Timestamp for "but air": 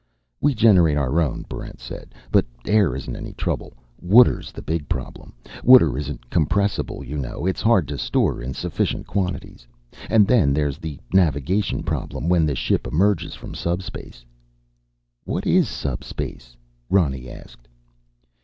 2.31-2.95